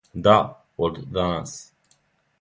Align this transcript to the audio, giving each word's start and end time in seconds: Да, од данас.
Да, 0.27 0.37
од 0.87 0.97
данас. 1.19 1.55